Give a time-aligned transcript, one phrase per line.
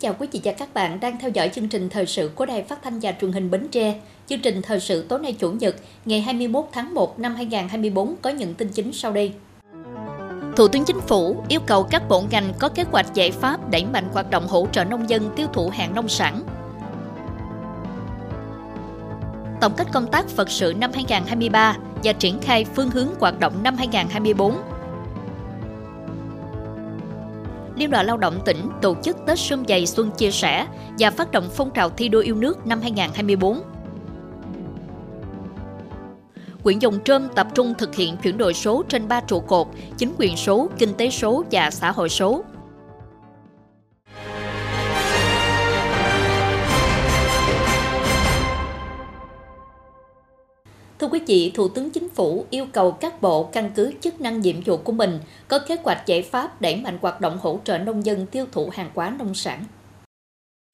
[0.00, 2.62] Chào quý vị và các bạn đang theo dõi chương trình thời sự của Đài
[2.62, 3.94] Phát thanh và Truyền hình Bến Tre.
[4.26, 8.30] Chương trình thời sự tối nay Chủ nhật, ngày 21 tháng 1 năm 2024 có
[8.30, 9.32] những tin chính sau đây.
[10.56, 13.84] Thủ tướng Chính phủ yêu cầu các bộ ngành có kế hoạch giải pháp đẩy
[13.84, 16.42] mạnh hoạt động hỗ trợ nông dân tiêu thụ hàng nông sản.
[19.60, 23.62] Tổng kết công tác Phật sự năm 2023 và triển khai phương hướng hoạt động
[23.62, 24.56] năm 2024
[27.80, 30.66] Liên đoàn Lao động tỉnh tổ chức Tết Xuân Dày Xuân Chia Sẻ
[30.98, 33.62] và phát động phong trào thi đua yêu nước năm 2024.
[36.62, 39.66] Quyện Dòng Trơm tập trung thực hiện chuyển đổi số trên 3 trụ cột,
[39.98, 42.44] chính quyền số, kinh tế số và xã hội số.
[51.00, 54.40] Thưa quý vị, Thủ tướng Chính phủ yêu cầu các bộ căn cứ chức năng
[54.40, 57.78] nhiệm vụ của mình có kế hoạch giải pháp đẩy mạnh hoạt động hỗ trợ
[57.78, 59.64] nông dân tiêu thụ hàng hóa nông sản.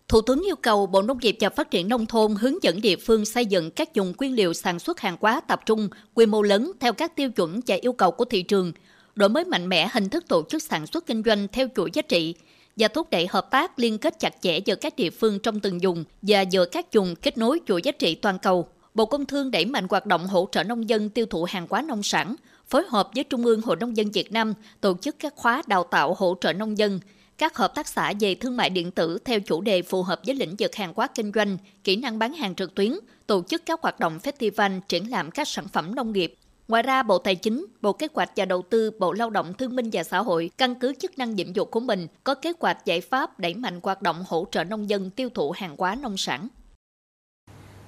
[0.09, 2.97] Thủ tướng yêu cầu Bộ Nông nghiệp và Phát triển Nông thôn hướng dẫn địa
[2.97, 6.43] phương xây dựng các dùng nguyên liệu sản xuất hàng hóa tập trung, quy mô
[6.43, 8.73] lớn theo các tiêu chuẩn và yêu cầu của thị trường,
[9.15, 12.03] đổi mới mạnh mẽ hình thức tổ chức sản xuất kinh doanh theo chuỗi giá
[12.03, 12.35] trị,
[12.77, 15.83] và thúc đẩy hợp tác liên kết chặt chẽ giữa các địa phương trong từng
[15.83, 18.69] dùng và giữa các dùng kết nối chuỗi giá trị toàn cầu.
[18.97, 21.83] Bộ Công Thương đẩy mạnh hoạt động hỗ trợ nông dân tiêu thụ hàng hóa
[21.83, 22.37] nông sản,
[22.69, 25.85] phối hợp với Trung ương Hội Nông dân Việt Nam tổ chức các khóa đào
[25.85, 27.01] tạo hỗ trợ nông dân,
[27.39, 30.35] các hợp tác xã về thương mại điện tử theo chủ đề phù hợp với
[30.35, 32.93] lĩnh vực hàng hóa kinh doanh, kỹ năng bán hàng trực tuyến,
[33.27, 36.35] tổ chức các hoạt động festival triển lãm các sản phẩm nông nghiệp.
[36.69, 39.77] Ngoài ra, Bộ Tài chính, Bộ Kế hoạch và Đầu tư, Bộ Lao động Thương
[39.77, 42.85] minh và Xã hội căn cứ chức năng nhiệm vụ của mình có kế hoạch
[42.85, 46.17] giải pháp đẩy mạnh hoạt động hỗ trợ nông dân tiêu thụ hàng hóa nông
[46.17, 46.49] sản.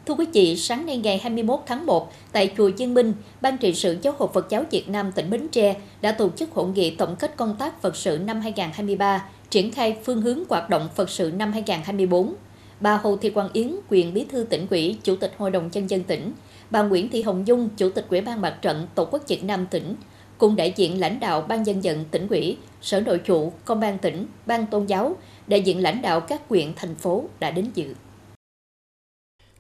[0.09, 3.75] Thưa quý vị, sáng nay ngày 21 tháng 1, tại Chùa Chiên Minh, Ban trị
[3.75, 6.91] sự Giáo hội Phật giáo Việt Nam tỉnh Bến Tre đã tổ chức hội nghị
[6.91, 11.11] tổng kết công tác Phật sự năm 2023, triển khai phương hướng hoạt động Phật
[11.11, 12.35] sự năm 2024.
[12.81, 15.91] Bà Hồ Thị Quang Yến, quyền bí thư tỉnh ủy, chủ tịch Hội đồng nhân
[15.91, 16.33] dân tỉnh,
[16.71, 19.67] bà Nguyễn Thị Hồng Dung, chủ tịch Ủy ban Mặt trận Tổ quốc Việt Nam
[19.71, 19.95] tỉnh,
[20.39, 23.99] cùng đại diện lãnh đạo ban dân vận tỉnh ủy, sở nội vụ, công an
[23.99, 27.95] tỉnh, ban tôn giáo, đại diện lãnh đạo các huyện thành phố đã đến dự.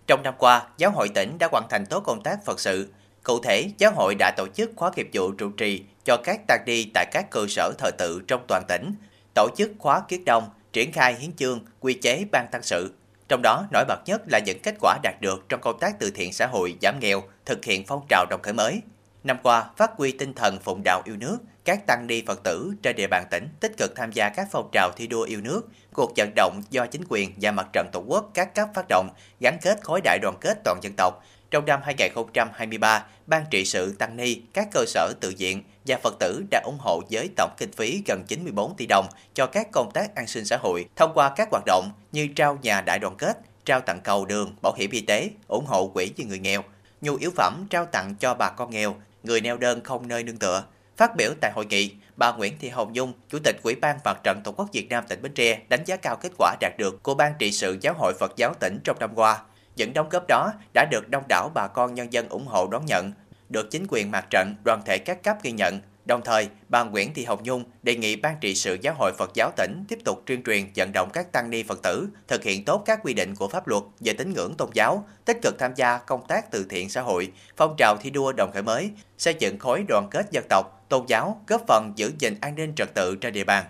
[0.08, 2.88] Trong năm qua, giáo hội tỉnh đã hoàn thành tốt công tác Phật sự.
[3.22, 6.60] Cụ thể, giáo hội đã tổ chức khóa nghiệp vụ trụ trì cho các tăng
[6.66, 8.94] đi tại các cơ sở thờ tự trong toàn tỉnh,
[9.34, 12.94] tổ chức khóa kiết đông, triển khai hiến chương, quy chế ban tăng sự.
[13.28, 16.10] Trong đó, nổi bật nhất là những kết quả đạt được trong công tác từ
[16.10, 18.80] thiện xã hội giảm nghèo, thực hiện phong trào đồng khởi mới.
[19.24, 22.74] Năm qua, phát huy tinh thần phụng đạo yêu nước, các tăng ni Phật tử
[22.82, 25.68] trên địa bàn tỉnh tích cực tham gia các phong trào thi đua yêu nước,
[25.92, 29.08] cuộc vận động do chính quyền và mặt trận tổ quốc các cấp phát động,
[29.40, 31.24] gắn kết khối đại đoàn kết toàn dân tộc.
[31.50, 36.14] Trong năm 2023, Ban trị sự Tăng Ni, các cơ sở tự viện và Phật
[36.20, 39.90] tử đã ủng hộ với tổng kinh phí gần 94 tỷ đồng cho các công
[39.90, 43.14] tác an sinh xã hội thông qua các hoạt động như trao nhà đại đoàn
[43.18, 46.62] kết, trao tặng cầu đường, bảo hiểm y tế, ủng hộ quỹ cho người nghèo,
[47.00, 50.38] nhu yếu phẩm trao tặng cho bà con nghèo, người neo đơn không nơi nương
[50.38, 50.64] tựa.
[50.98, 54.20] Phát biểu tại hội nghị, bà Nguyễn Thị Hồng Nhung, Chủ tịch Ủy ban Mặt
[54.24, 57.02] trận Tổ quốc Việt Nam tỉnh Bến Tre đánh giá cao kết quả đạt được
[57.02, 59.38] của Ban trị sự Giáo hội Phật giáo tỉnh trong năm qua.
[59.76, 62.86] Những đóng góp đó đã được đông đảo bà con nhân dân ủng hộ đón
[62.86, 63.12] nhận,
[63.48, 65.80] được chính quyền mặt trận, đoàn thể các cấp ghi nhận.
[66.04, 69.30] Đồng thời, bà Nguyễn Thị Hồng Nhung đề nghị Ban trị sự Giáo hội Phật
[69.34, 72.64] giáo tỉnh tiếp tục tuyên truyền vận động các tăng ni Phật tử thực hiện
[72.64, 75.72] tốt các quy định của pháp luật về tín ngưỡng tôn giáo, tích cực tham
[75.76, 79.34] gia công tác từ thiện xã hội, phong trào thi đua đồng khởi mới, xây
[79.38, 82.94] dựng khối đoàn kết dân tộc, tôn giáo, góp phần giữ gìn an ninh trật
[82.94, 83.64] tự trên địa bàn.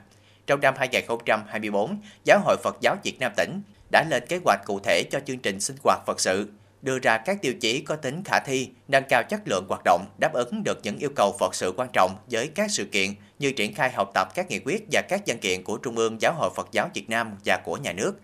[0.47, 3.63] Trong năm 2024, Giáo hội Phật giáo Việt Nam tỉnh
[3.93, 6.49] đã lên kế hoạch cụ thể cho chương trình sinh hoạt Phật sự,
[6.83, 10.07] đưa ra các tiêu chí có tính khả thi, nâng cao chất lượng hoạt động,
[10.19, 13.53] đáp ứng được những yêu cầu Phật sự quan trọng với các sự kiện như
[13.53, 16.33] triển khai học tập các nghị quyết và các văn kiện của Trung ương Giáo
[16.33, 18.21] hội Phật giáo Việt Nam và của nhà nước,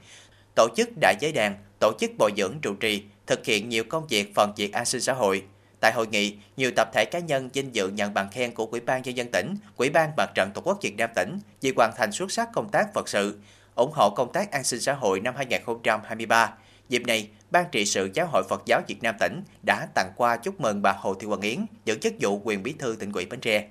[0.54, 4.06] tổ chức đại giới đàn, tổ chức bồi dưỡng trụ trì, thực hiện nhiều công
[4.06, 5.42] việc phần việc an sinh xã hội.
[5.80, 8.80] Tại hội nghị, nhiều tập thể cá nhân vinh dự nhận bằng khen của Ủy
[8.80, 11.92] ban nhân dân tỉnh, Ủy ban Mặt trận Tổ quốc Việt Nam tỉnh vì hoàn
[11.96, 13.38] thành xuất sắc công tác Phật sự,
[13.74, 16.54] ủng hộ công tác an sinh xã hội năm 2023.
[16.88, 20.36] Dịp này, Ban trị sự Giáo hội Phật giáo Việt Nam tỉnh đã tặng quà
[20.36, 23.26] chúc mừng bà Hồ Thị Hoàng Yến giữ chức vụ quyền bí thư tỉnh ủy
[23.26, 23.68] Bến Tre.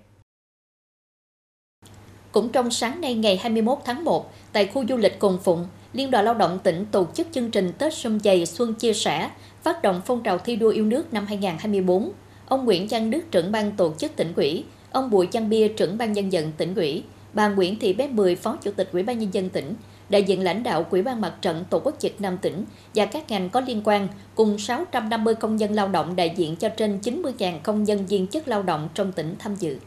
[2.31, 6.12] Cũng trong sáng nay ngày 21 tháng 1, tại khu du lịch Cồn Phụng, Liên
[6.12, 9.30] đoàn Lao động tỉnh tổ chức chương trình Tết Xuân Dày Xuân Chia Sẻ,
[9.63, 12.12] phát động phong trào thi đua yêu nước năm 2024.
[12.48, 15.98] Ông Nguyễn Văn Đức, trưởng ban tổ chức tỉnh ủy, ông Bùi Văn Bia, trưởng
[15.98, 17.04] ban nhân dân tỉnh ủy,
[17.34, 19.74] bà Nguyễn Thị Bé Mười, phó chủ tịch Ủy ban nhân dân tỉnh,
[20.10, 23.31] đại diện lãnh đạo Quỹ ban Mặt trận Tổ quốc Việt Nam tỉnh và các
[23.31, 27.60] ngành có liên quan cùng 650 công nhân lao động đại diện cho trên 90.000
[27.63, 29.78] công nhân viên chức lao động trong tỉnh tham dự.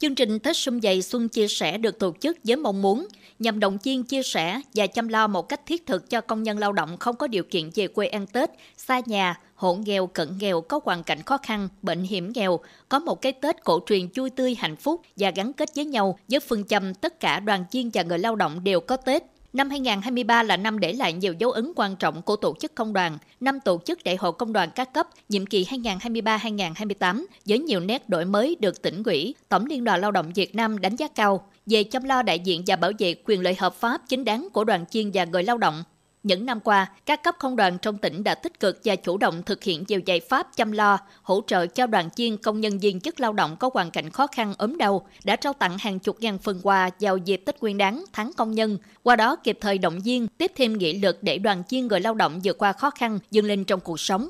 [0.00, 3.06] Chương trình Tết Xuân Dày Xuân Chia Sẻ được tổ chức với mong muốn
[3.38, 6.58] nhằm động viên chia sẻ và chăm lo một cách thiết thực cho công nhân
[6.58, 10.28] lao động không có điều kiện về quê ăn Tết, xa nhà, hộ nghèo, cận
[10.38, 14.08] nghèo có hoàn cảnh khó khăn, bệnh hiểm nghèo, có một cái Tết cổ truyền
[14.16, 17.64] vui tươi hạnh phúc và gắn kết với nhau với phương châm tất cả đoàn
[17.72, 19.22] viên và người lao động đều có Tết.
[19.58, 22.92] Năm 2023 là năm để lại nhiều dấu ấn quan trọng của tổ chức công
[22.92, 27.80] đoàn, năm tổ chức đại hội công đoàn các cấp nhiệm kỳ 2023-2028 với nhiều
[27.80, 31.08] nét đổi mới được tỉnh ủy, Tổng Liên đoàn Lao động Việt Nam đánh giá
[31.08, 34.48] cao về chăm lo đại diện và bảo vệ quyền lợi hợp pháp chính đáng
[34.52, 35.84] của đoàn viên và người lao động.
[36.28, 39.42] Những năm qua, các cấp công đoàn trong tỉnh đã tích cực và chủ động
[39.42, 43.00] thực hiện nhiều giải pháp chăm lo, hỗ trợ cho đoàn viên công nhân viên
[43.00, 46.16] chức lao động có hoàn cảnh khó khăn ốm đau, đã trao tặng hàng chục
[46.20, 49.78] ngàn phần quà vào dịp Tết Nguyên đán, tháng công nhân, qua đó kịp thời
[49.78, 52.90] động viên, tiếp thêm nghị lực để đoàn viên người lao động vượt qua khó
[52.90, 54.28] khăn, dâng lên trong cuộc sống.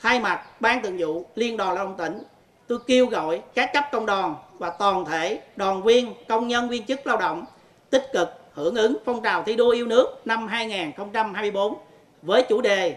[0.00, 2.22] Thay mặt Ban Thường vụ Liên đoàn Lao động tỉnh,
[2.66, 6.86] tôi kêu gọi các cấp công đoàn và toàn thể đoàn viên, công nhân viên
[6.86, 7.44] chức lao động
[7.90, 11.74] tích cực hưởng ứng phong trào thi đua yêu nước năm 2024
[12.22, 12.96] với chủ đề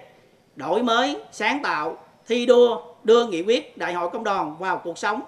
[0.55, 1.97] đổi mới, sáng tạo,
[2.27, 5.21] thi đua, đưa nghị quyết Đại hội Công đoàn vào cuộc sống,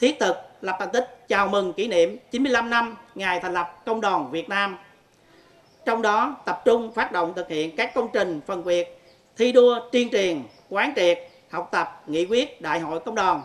[0.00, 4.00] thiết thực lập thành tích chào mừng kỷ niệm 95 năm ngày thành lập Công
[4.00, 4.78] đoàn Việt Nam.
[5.84, 9.00] Trong đó tập trung phát động thực hiện các công trình phần việc
[9.36, 11.18] thi đua tuyên truyền, quán triệt,
[11.50, 13.42] học tập nghị quyết Đại hội Công đoàn.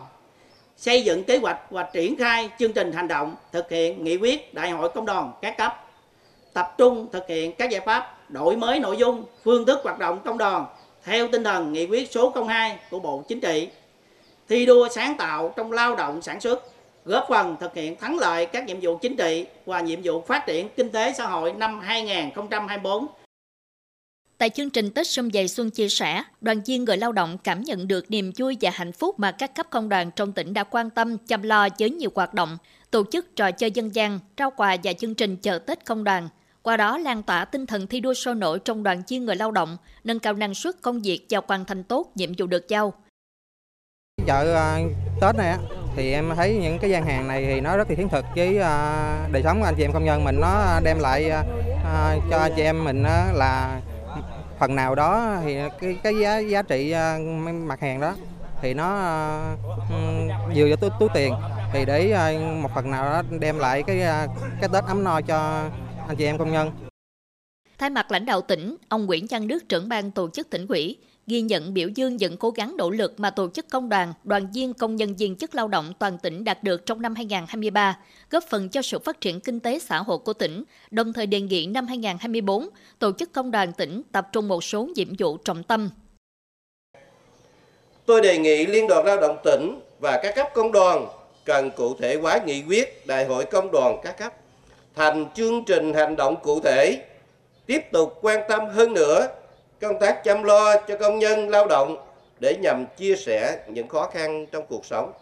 [0.76, 4.54] Xây dựng kế hoạch và triển khai chương trình hành động thực hiện nghị quyết
[4.54, 5.85] Đại hội Công đoàn các cấp
[6.56, 10.20] tập trung thực hiện các giải pháp đổi mới nội dung, phương thức hoạt động
[10.24, 10.66] công đoàn
[11.04, 13.68] theo tinh thần nghị quyết số 02 của Bộ Chính trị.
[14.48, 16.62] Thi đua sáng tạo trong lao động sản xuất,
[17.04, 20.46] góp phần thực hiện thắng lợi các nhiệm vụ chính trị và nhiệm vụ phát
[20.46, 23.06] triển kinh tế xã hội năm 2024
[24.38, 27.62] Tại chương trình Tết Xuân Dày Xuân chia sẻ, đoàn viên người lao động cảm
[27.62, 30.64] nhận được niềm vui và hạnh phúc mà các cấp công đoàn trong tỉnh đã
[30.64, 32.58] quan tâm, chăm lo với nhiều hoạt động,
[32.90, 36.28] tổ chức trò chơi dân gian, trao quà và chương trình chợ Tết công đoàn,
[36.66, 39.50] qua đó lan tỏa tinh thần thi đua sôi nổi trong đoàn viên người lao
[39.50, 42.92] động, nâng cao năng suất công việc và hoàn thành tốt nhiệm vụ được giao.
[44.26, 44.78] Chợ à,
[45.20, 45.56] Tết này
[45.96, 48.58] thì em thấy những cái gian hàng này thì nó rất là thiết thực với
[48.58, 51.30] à, đời sống của anh chị em công nhân mình nó đem lại
[51.84, 53.02] à, cho anh chị em mình
[53.32, 53.80] là
[54.58, 56.94] phần nào đó thì cái cái giá giá trị
[57.42, 58.14] mặt hàng đó
[58.62, 58.88] thì nó
[60.54, 61.34] vừa cho túi, túi tiền
[61.72, 63.98] thì để một phần nào đó đem lại cái
[64.60, 65.68] cái Tết ấm no cho
[66.08, 66.70] anh chị em công nhân.
[67.78, 70.96] Thay mặt lãnh đạo tỉnh, ông Nguyễn Văn Đức trưởng ban tổ chức tỉnh ủy
[71.26, 74.48] ghi nhận biểu dương những cố gắng nỗ lực mà tổ chức công đoàn, đoàn
[74.54, 77.98] viên công nhân viên chức lao động toàn tỉnh đạt được trong năm 2023,
[78.30, 81.40] góp phần cho sự phát triển kinh tế xã hội của tỉnh, đồng thời đề
[81.40, 82.68] nghị năm 2024,
[82.98, 85.90] tổ chức công đoàn tỉnh tập trung một số nhiệm vụ trọng tâm.
[88.06, 91.06] Tôi đề nghị Liên đoàn Lao động tỉnh và các cấp công đoàn
[91.44, 94.32] cần cụ thể hóa nghị quyết Đại hội công đoàn các cấp
[94.96, 97.02] thành chương trình hành động cụ thể,
[97.66, 99.28] tiếp tục quan tâm hơn nữa
[99.80, 101.96] công tác chăm lo cho công nhân lao động
[102.40, 105.12] để nhằm chia sẻ những khó khăn trong cuộc sống.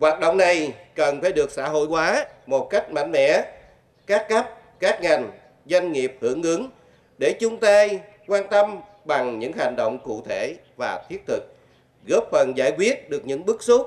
[0.00, 3.42] Hoạt động này cần phải được xã hội hóa một cách mạnh mẽ,
[4.06, 4.48] các cấp,
[4.80, 5.30] các ngành,
[5.66, 6.70] doanh nghiệp hưởng ứng
[7.18, 11.42] để chung tay quan tâm bằng những hành động cụ thể và thiết thực,
[12.08, 13.86] góp phần giải quyết được những bức xúc,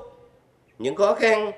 [0.78, 1.52] những khó khăn,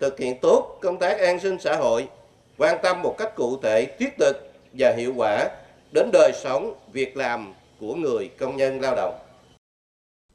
[0.00, 2.08] thực hiện tốt công tác an sinh xã hội
[2.58, 5.48] quan tâm một cách cụ thể, thiết thực và hiệu quả
[5.92, 9.14] đến đời sống, việc làm của người công nhân lao động.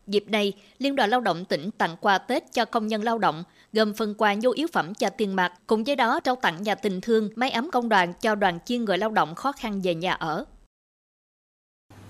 [0.08, 3.44] Dịp này, Liên đoàn Lao động tỉnh tặng quà Tết cho công nhân lao động,
[3.74, 6.76] gồm phần quà nhu yếu phẩm cho tiền mặt, cùng với đó trao tặng nhà
[6.76, 9.96] tình thương, máy ấm công đoàn cho đoàn chiên người lao động khó khăn về
[9.96, 10.46] nhà ở.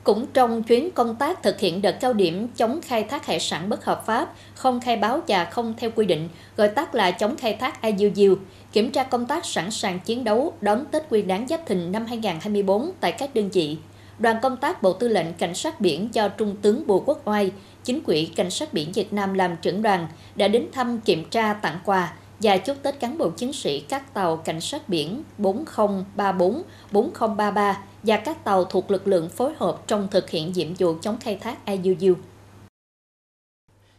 [0.03, 3.70] Cũng trong chuyến công tác thực hiện đợt cao điểm chống khai thác hải sản
[3.70, 7.38] bất hợp pháp, không khai báo và không theo quy định, gọi tắt là chống
[7.38, 8.36] khai thác IUU,
[8.72, 12.06] kiểm tra công tác sẵn sàng chiến đấu đón Tết Nguyên đán Giáp Thìn năm
[12.06, 13.77] 2024 tại các đơn vị.
[14.20, 17.51] Đoàn công tác Bộ Tư lệnh Cảnh sát biển cho Trung tướng Bùi Quốc Oai,
[17.84, 21.53] Chính quỹ Cảnh sát biển Việt Nam làm trưởng đoàn đã đến thăm kiểm tra
[21.53, 26.63] tặng quà và chúc Tết cán bộ chiến sĩ các tàu Cảnh sát biển 4034,
[26.91, 31.17] 4033 và các tàu thuộc lực lượng phối hợp trong thực hiện nhiệm vụ chống
[31.22, 32.15] khai thác IUU.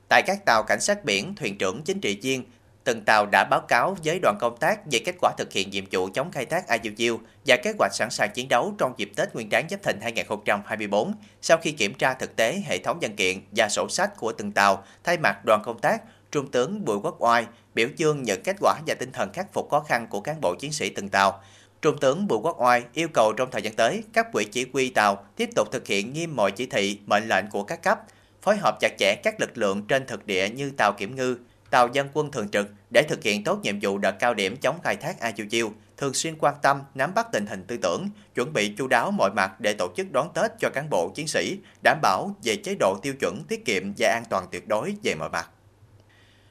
[0.09, 2.45] Tại các tàu cảnh sát biển, thuyền trưởng chính trị viên
[2.85, 5.85] từng tàu đã báo cáo với đoàn công tác về kết quả thực hiện nhiệm
[5.91, 9.35] vụ chống khai thác IUU và kế hoạch sẵn sàng chiến đấu trong dịp Tết
[9.35, 11.13] Nguyên đán Giáp Thìn 2024.
[11.43, 14.53] Sau khi kiểm tra thực tế hệ thống văn kiện và sổ sách của từng
[14.53, 18.57] tàu, thay mặt đoàn công tác, Trung tướng Bùi Quốc Oai biểu dương những kết
[18.61, 21.43] quả và tinh thần khắc phục khó khăn của cán bộ chiến sĩ từng tàu.
[21.83, 24.91] Trung tướng Bùi Quốc Oai yêu cầu trong thời gian tới, các quỹ chỉ huy
[24.91, 28.01] tàu tiếp tục thực hiện nghiêm mọi chỉ thị, mệnh lệnh của các cấp,
[28.43, 31.37] phối hợp chặt chẽ các lực lượng trên thực địa như tàu kiểm ngư,
[31.71, 34.79] tàu dân quân thường trực để thực hiện tốt nhiệm vụ đợt cao điểm chống
[34.85, 38.09] khai thác A Chiêu Chiêu, thường xuyên quan tâm, nắm bắt tình hình tư tưởng,
[38.35, 41.29] chuẩn bị chu đáo mọi mặt để tổ chức đón Tết cho cán bộ chiến
[41.29, 44.95] sĩ, đảm bảo về chế độ tiêu chuẩn tiết kiệm và an toàn tuyệt đối
[45.03, 45.51] về mọi mặt.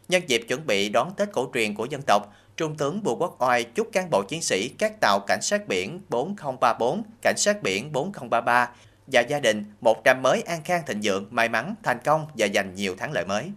[0.09, 3.35] Nhân dịp chuẩn bị đón Tết cổ truyền của dân tộc, Trung tướng Bùi Quốc
[3.39, 7.91] Oai chúc cán bộ chiến sĩ các tàu Cảnh sát biển 4034, Cảnh sát biển
[7.91, 8.69] 4033
[9.07, 12.47] và gia đình một năm mới an khang thịnh vượng, may mắn, thành công và
[12.53, 13.51] giành nhiều thắng lợi mới.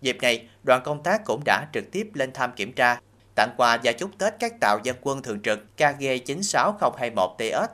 [0.00, 3.00] Dịp này, đoàn công tác cũng đã trực tiếp lên thăm kiểm tra,
[3.34, 7.66] tặng quà và chúc Tết các tàu dân quân thường trực KG96021TS,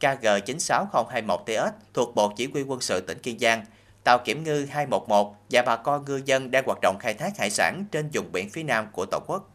[0.00, 3.64] KG96021TS thuộc Bộ Chỉ huy quân sự tỉnh Kiên Giang,
[4.04, 7.50] tàu kiểm ngư 211 và bà con ngư dân đang hoạt động khai thác hải
[7.50, 9.48] sản trên vùng biển phía nam của Tổ quốc.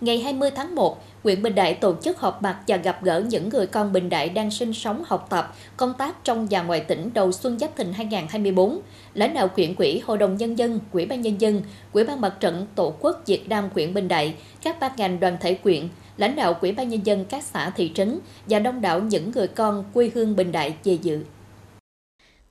[0.00, 3.48] Ngày 20 tháng 1, huyện Bình Đại tổ chức họp mặt và gặp gỡ những
[3.48, 7.10] người con Bình Đại đang sinh sống, học tập, công tác trong và ngoài tỉnh
[7.14, 8.80] đầu xuân Giáp Thìn 2024.
[9.14, 12.34] Lãnh đạo huyện quỹ, Hội đồng Nhân dân, Quỹ ban Nhân dân, Quỹ ban Mặt
[12.40, 16.36] trận Tổ quốc Việt Nam huyện Bình Đại, các ban ngành đoàn thể quyện, lãnh
[16.36, 19.84] đạo Quỹ ban Nhân dân các xã thị trấn và đông đảo những người con
[19.94, 21.24] quê hương Bình Đại về dự.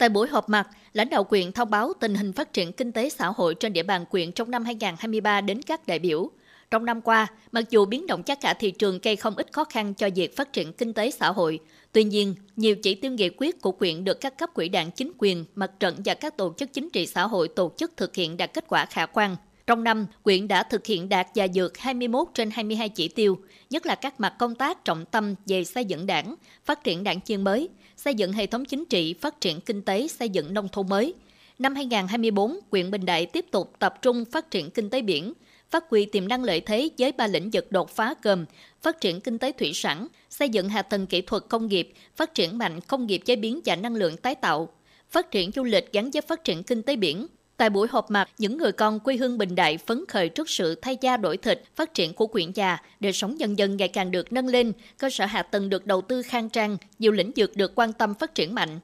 [0.01, 3.09] Tại buổi họp mặt, lãnh đạo quyện thông báo tình hình phát triển kinh tế
[3.09, 6.29] xã hội trên địa bàn quyện trong năm 2023 đến các đại biểu.
[6.71, 9.63] Trong năm qua, mặc dù biến động giá cả thị trường gây không ít khó
[9.63, 11.59] khăn cho việc phát triển kinh tế xã hội,
[11.91, 15.11] tuy nhiên, nhiều chỉ tiêu nghị quyết của quyện được các cấp quỹ đảng chính
[15.17, 18.37] quyền, mặt trận và các tổ chức chính trị xã hội tổ chức thực hiện
[18.37, 19.35] đạt kết quả khả quan.
[19.67, 23.37] Trong năm, quyện đã thực hiện đạt và vượt 21 trên 22 chỉ tiêu,
[23.69, 27.21] nhất là các mặt công tác trọng tâm về xây dựng đảng, phát triển đảng
[27.21, 27.69] chuyên mới,
[28.05, 31.13] xây dựng hệ thống chính trị, phát triển kinh tế, xây dựng nông thôn mới.
[31.59, 35.33] Năm 2024, huyện Bình Đại tiếp tục tập trung phát triển kinh tế biển,
[35.69, 38.45] phát huy tiềm năng lợi thế với ba lĩnh vực đột phá gồm
[38.81, 42.33] phát triển kinh tế thủy sản, xây dựng hạ tầng kỹ thuật công nghiệp, phát
[42.33, 44.69] triển mạnh công nghiệp chế biến và năng lượng tái tạo,
[45.09, 47.27] phát triển du lịch gắn với phát triển kinh tế biển.
[47.61, 50.75] Tại buổi họp mặt, những người con quê hương Bình Đại phấn khởi trước sự
[50.75, 54.11] thay da đổi thịt, phát triển của quyện già, đời sống nhân dân ngày càng
[54.11, 57.55] được nâng lên, cơ sở hạ tầng được đầu tư khang trang, nhiều lĩnh vực
[57.55, 58.79] được quan tâm phát triển mạnh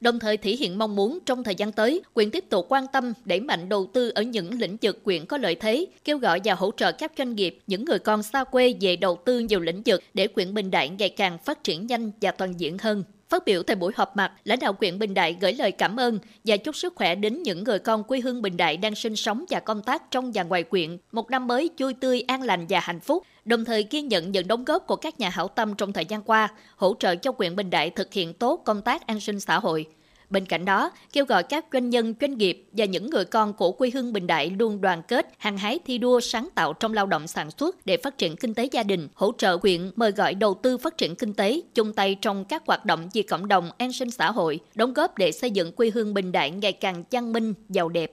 [0.00, 3.12] đồng thời thể hiện mong muốn trong thời gian tới, quyện tiếp tục quan tâm
[3.24, 6.54] đẩy mạnh đầu tư ở những lĩnh vực quyện có lợi thế, kêu gọi và
[6.54, 9.82] hỗ trợ các doanh nghiệp, những người con xa quê về đầu tư nhiều lĩnh
[9.86, 13.04] vực để quyện Bình Đại ngày càng phát triển nhanh và toàn diện hơn.
[13.28, 16.18] Phát biểu tại buổi họp mặt, lãnh đạo quyện Bình Đại gửi lời cảm ơn
[16.44, 19.44] và chúc sức khỏe đến những người con quê hương Bình Đại đang sinh sống
[19.50, 22.80] và công tác trong và ngoài quyện, một năm mới vui tươi, an lành và
[22.80, 25.92] hạnh phúc, đồng thời ghi nhận những đóng góp của các nhà hảo tâm trong
[25.92, 29.20] thời gian qua, hỗ trợ cho quyện Bình Đại thực hiện tốt công tác an
[29.20, 29.86] sinh xã hội.
[30.30, 33.72] Bên cạnh đó, kêu gọi các doanh nhân, doanh nghiệp và những người con của
[33.72, 37.06] quê hương Bình Đại luôn đoàn kết, hăng hái thi đua sáng tạo trong lao
[37.06, 40.34] động sản xuất để phát triển kinh tế gia đình, hỗ trợ huyện mời gọi
[40.34, 43.70] đầu tư phát triển kinh tế, chung tay trong các hoạt động vì cộng đồng
[43.78, 47.04] an sinh xã hội, đóng góp để xây dựng quê hương Bình Đại ngày càng
[47.10, 48.12] văn minh, giàu đẹp.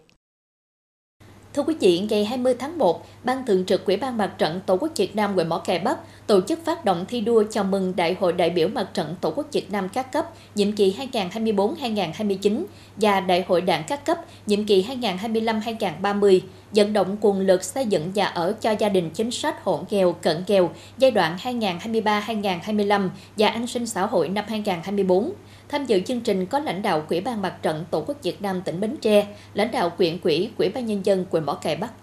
[1.53, 4.77] Thưa quý vị, ngày 20 tháng 1, Ban Thường trực Ủy ban Mặt trận Tổ
[4.77, 7.93] quốc Việt Nam huyện Mỏ Cày Bắc tổ chức phát động thi đua chào mừng
[7.95, 12.63] Đại hội đại biểu Mặt trận Tổ quốc Việt Nam các cấp nhiệm kỳ 2024-2029
[12.95, 16.39] và Đại hội đảng các cấp nhiệm kỳ 2025-2030,
[16.71, 20.13] vận động nguồn lực xây dựng nhà ở cho gia đình chính sách hộ nghèo,
[20.13, 25.31] cận nghèo giai đoạn 2023-2025 và an sinh xã hội năm 2024.
[25.73, 28.61] Tham dự chương trình có lãnh đạo Quỹ ban Mặt trận Tổ quốc Việt Nam
[28.65, 31.93] tỉnh Bến Tre, lãnh đạo quyện quỹ, Quỹ ban Nhân dân quận Mỏ Cày Bắc.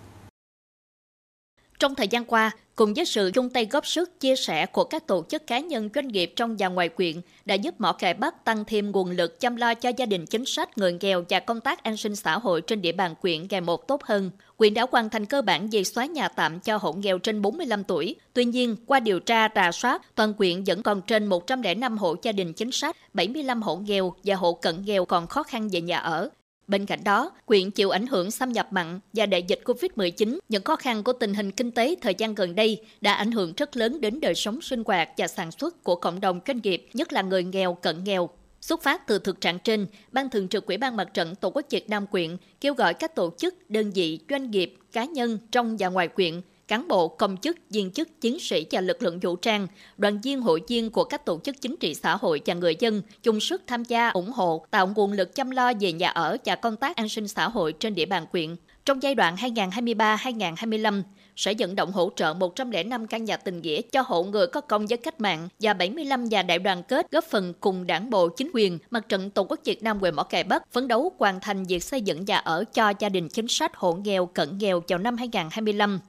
[1.78, 2.50] Trong thời gian qua,
[2.80, 5.88] cùng với sự chung tay góp sức chia sẻ của các tổ chức cá nhân
[5.94, 9.40] doanh nghiệp trong và ngoài quyện đã giúp Mỏ cải Bắc tăng thêm nguồn lực
[9.40, 12.38] chăm lo cho gia đình chính sách người nghèo và công tác an sinh xã
[12.38, 14.30] hội trên địa bàn quyện ngày một tốt hơn.
[14.56, 17.84] Quyện đã hoàn thành cơ bản việc xóa nhà tạm cho hộ nghèo trên 45
[17.84, 18.16] tuổi.
[18.32, 22.32] Tuy nhiên, qua điều tra rà soát, toàn quyện vẫn còn trên 105 hộ gia
[22.32, 25.98] đình chính sách, 75 hộ nghèo và hộ cận nghèo còn khó khăn về nhà
[25.98, 26.30] ở.
[26.70, 30.64] Bên cạnh đó, quyện chịu ảnh hưởng xâm nhập mặn và đại dịch COVID-19, những
[30.64, 33.76] khó khăn của tình hình kinh tế thời gian gần đây đã ảnh hưởng rất
[33.76, 37.12] lớn đến đời sống sinh hoạt và sản xuất của cộng đồng doanh nghiệp, nhất
[37.12, 38.30] là người nghèo, cận nghèo.
[38.60, 41.66] Xuất phát từ thực trạng trên, Ban Thường trực Ủy ban Mặt trận Tổ quốc
[41.70, 45.76] Việt Nam quyện kêu gọi các tổ chức, đơn vị, doanh nghiệp, cá nhân trong
[45.78, 49.36] và ngoài quyện cán bộ, công chức, viên chức, chiến sĩ và lực lượng vũ
[49.36, 52.76] trang, đoàn viên hội viên của các tổ chức chính trị xã hội và người
[52.78, 56.36] dân chung sức tham gia ủng hộ, tạo nguồn lực chăm lo về nhà ở
[56.44, 58.56] và công tác an sinh xã hội trên địa bàn quyện.
[58.84, 61.02] Trong giai đoạn 2023-2025,
[61.36, 64.86] sẽ vận động hỗ trợ 105 căn nhà tình nghĩa cho hộ người có công
[64.86, 68.50] với cách mạng và 75 nhà đại đoàn kết góp phần cùng đảng bộ, chính
[68.54, 71.64] quyền, mặt trận Tổ quốc Việt Nam huyện Mỏ Cày Bắc phấn đấu hoàn thành
[71.64, 74.98] việc xây dựng nhà ở cho gia đình chính sách hộ nghèo, cận nghèo vào
[74.98, 76.00] năm 2025.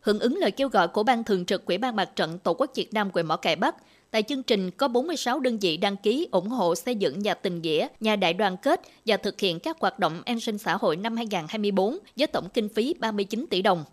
[0.00, 2.70] Hưởng ứng lời kêu gọi của Ban Thường trực Quỹ ban Mặt trận Tổ quốc
[2.74, 3.74] Việt Nam quận Mỏ Cày Bắc,
[4.10, 7.62] Tại chương trình có 46 đơn vị đăng ký ủng hộ xây dựng nhà tình
[7.62, 10.96] nghĩa, nhà đại đoàn kết và thực hiện các hoạt động an sinh xã hội
[10.96, 13.84] năm 2024 với tổng kinh phí 39 tỷ đồng.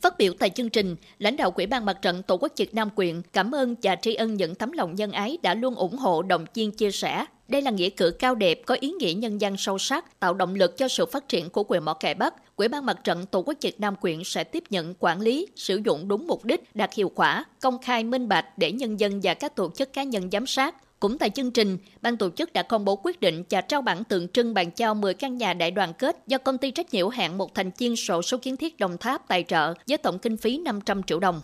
[0.00, 2.90] Phát biểu tại chương trình, lãnh đạo Quỹ ban Mặt trận Tổ quốc Việt Nam
[2.90, 6.22] quyện cảm ơn và tri ân những tấm lòng nhân ái đã luôn ủng hộ
[6.22, 7.24] động viên chia sẻ.
[7.52, 10.54] Đây là nghĩa cử cao đẹp có ý nghĩa nhân dân sâu sắc, tạo động
[10.54, 12.56] lực cho sự phát triển của quyền Mỏ cải Bắc.
[12.56, 15.80] Quỹ ban Mặt trận Tổ quốc Việt Nam quyện sẽ tiếp nhận quản lý, sử
[15.84, 19.34] dụng đúng mục đích, đạt hiệu quả, công khai minh bạch để nhân dân và
[19.34, 22.62] các tổ chức cá nhân giám sát, cũng tại chương trình, ban tổ chức đã
[22.62, 25.70] công bố quyết định và trao bản tượng trưng bàn trao 10 căn nhà đại
[25.70, 28.78] đoàn kết do công ty trách nhiệm hạn một thành viên sổ số kiến thiết
[28.78, 31.40] Đồng Tháp tài trợ với tổng kinh phí 500 triệu đồng.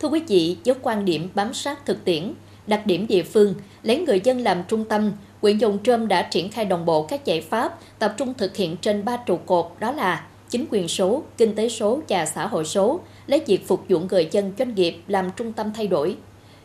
[0.00, 2.34] Thưa quý vị, với quan điểm bám sát thực tiễn,
[2.68, 6.50] đặc điểm địa phương, lấy người dân làm trung tâm, huyện Dòng Trơm đã triển
[6.50, 9.92] khai đồng bộ các giải pháp tập trung thực hiện trên ba trụ cột đó
[9.92, 13.98] là chính quyền số, kinh tế số và xã hội số, lấy việc phục vụ
[14.10, 16.16] người dân doanh nghiệp làm trung tâm thay đổi,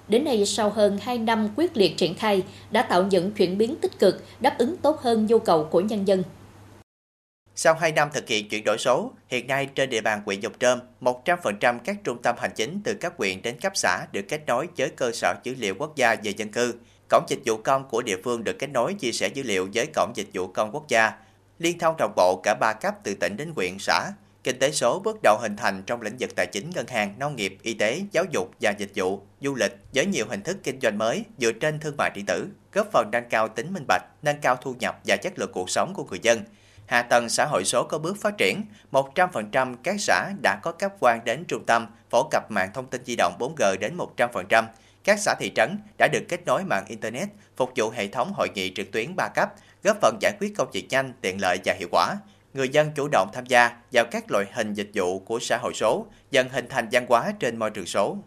[0.08, 2.42] Đến nay, sau hơn 2 năm quyết liệt triển khai,
[2.72, 6.08] đã tạo những chuyển biến tích cực, đáp ứng tốt hơn nhu cầu của nhân
[6.08, 6.24] dân.
[7.56, 10.54] Sau 2 năm thực hiện chuyển đổi số, hiện nay trên địa bàn huyện Dòng
[10.60, 14.42] Trơm, 100% các trung tâm hành chính từ các huyện đến cấp xã được kết
[14.48, 16.74] nối với cơ sở dữ liệu quốc gia về dân cư.
[17.10, 19.86] Cổng dịch vụ công của địa phương được kết nối chia sẻ dữ liệu với
[19.96, 21.12] Cổng dịch vụ công quốc gia,
[21.60, 24.12] liên thông đồng bộ cả ba cấp từ tỉnh đến huyện xã,
[24.44, 27.36] Kinh tế số bước đầu hình thành trong lĩnh vực tài chính, ngân hàng, nông
[27.36, 30.80] nghiệp, y tế, giáo dục và dịch vụ, du lịch với nhiều hình thức kinh
[30.82, 34.02] doanh mới dựa trên thương mại điện tử, góp phần nâng cao tính minh bạch,
[34.22, 36.44] nâng cao thu nhập và chất lượng cuộc sống của người dân.
[36.86, 38.62] Hạ tầng xã hội số có bước phát triển,
[38.92, 43.06] 100% các xã đã có cấp quan đến trung tâm phổ cập mạng thông tin
[43.06, 44.64] di động 4G đến 100%.
[45.04, 48.48] Các xã thị trấn đã được kết nối mạng Internet, phục vụ hệ thống hội
[48.56, 51.74] nghị trực tuyến 3 cấp, góp phần giải quyết công việc nhanh, tiện lợi và
[51.80, 52.16] hiệu quả
[52.54, 55.74] người dân chủ động tham gia vào các loại hình dịch vụ của xã hội
[55.74, 58.18] số, dần hình thành văn hóa trên môi trường số.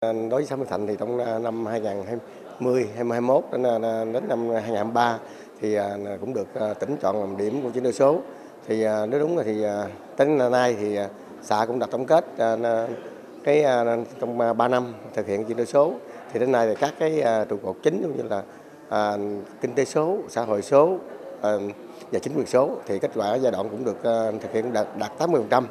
[0.00, 4.28] À, đối với xã Minh Thạnh thì trong à, năm 2020, 2021 đến, à, đến
[4.28, 5.18] năm 2023
[5.62, 8.20] thì à, cũng được à, tỉnh chọn làm điểm của chuyển đổi số.
[8.68, 9.64] Thì à, nếu đúng là thì
[10.18, 10.98] đến nay thì
[11.42, 12.24] xã cũng đặt tổng kết
[13.44, 13.64] cái
[14.20, 15.92] trong 3 năm thực hiện chuyển đổi số
[16.32, 18.42] thì đến nay thì các cái trụ cột chính như là
[18.88, 19.16] à,
[19.60, 20.96] kinh tế số, xã hội số,
[21.42, 21.52] à,
[22.12, 23.96] và chính quyền số thì kết quả giai đoạn cũng được
[24.40, 25.62] thực hiện đạt, đạt 80%.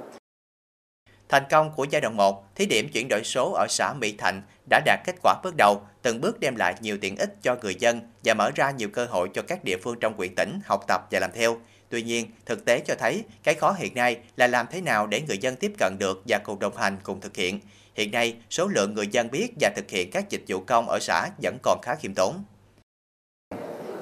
[1.32, 4.42] Thành công của giai đoạn 1, thí điểm chuyển đổi số ở xã Mỹ Thạnh
[4.70, 7.76] đã đạt kết quả bước đầu, từng bước đem lại nhiều tiện ích cho người
[7.76, 10.84] dân và mở ra nhiều cơ hội cho các địa phương trong quyện tỉnh học
[10.88, 11.58] tập và làm theo.
[11.90, 15.22] Tuy nhiên, thực tế cho thấy cái khó hiện nay là làm thế nào để
[15.22, 17.60] người dân tiếp cận được và cùng đồng hành cùng thực hiện.
[17.96, 21.00] Hiện nay, số lượng người dân biết và thực hiện các dịch vụ công ở
[21.00, 22.44] xã vẫn còn khá khiêm tốn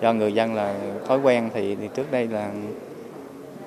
[0.02, 0.76] do người dân là
[1.08, 2.52] thói quen thì, thì trước đây là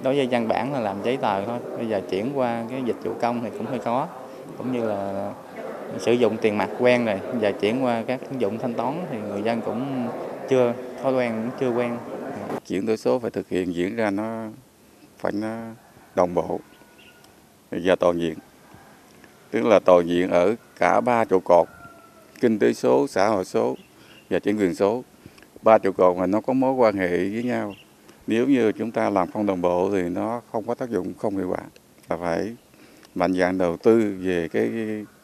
[0.03, 1.59] đối với văn bản là làm giấy tờ thôi.
[1.77, 4.09] Bây giờ chuyển qua cái dịch vụ công thì cũng hơi khó.
[4.59, 5.33] Cũng như là
[5.99, 7.21] sử dụng tiền mặt quen rồi.
[7.41, 10.09] Giờ chuyển qua các ứng dụng thanh toán thì người dân cũng
[10.49, 11.99] chưa, thói quen cũng chưa quen.
[12.67, 14.47] Chuyển đổi số phải thực hiện diễn ra nó
[15.19, 15.57] phải nó
[16.15, 16.61] đồng bộ
[17.71, 18.35] và toàn diện.
[19.51, 21.69] Tức là toàn diện ở cả ba trụ cột,
[22.41, 23.77] kinh tế số, xã hội số
[24.31, 25.05] và chính quyền số.
[25.63, 27.75] Ba trụ cột mà nó có mối quan hệ với nhau
[28.27, 31.37] nếu như chúng ta làm không đồng bộ thì nó không có tác dụng không
[31.37, 31.61] hiệu quả.
[32.09, 32.55] Là phải
[33.15, 34.71] mạnh dạng đầu tư về cái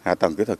[0.02, 0.58] hạ tầng kỹ thuật.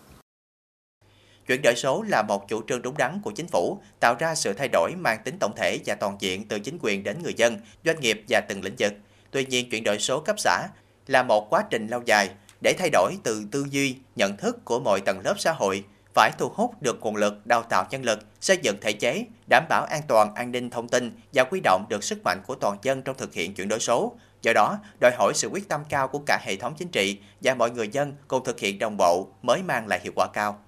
[1.46, 4.52] Chuyển đổi số là một chủ trương đúng đắn của chính phủ, tạo ra sự
[4.52, 7.58] thay đổi mang tính tổng thể và toàn diện từ chính quyền đến người dân,
[7.84, 8.92] doanh nghiệp và từng lĩnh vực.
[9.30, 10.68] Tuy nhiên, chuyển đổi số cấp xã
[11.06, 12.30] là một quá trình lâu dài
[12.62, 15.84] để thay đổi từ tư duy, nhận thức của mọi tầng lớp xã hội,
[16.18, 19.64] phải thu hút được nguồn lực, đào tạo nhân lực, xây dựng thể chế, đảm
[19.68, 22.78] bảo an toàn an ninh thông tin và quy động được sức mạnh của toàn
[22.82, 24.12] dân trong thực hiện chuyển đổi số.
[24.42, 27.54] Do đó, đòi hỏi sự quyết tâm cao của cả hệ thống chính trị và
[27.54, 30.58] mọi người dân cùng thực hiện đồng bộ mới mang lại hiệu quả cao.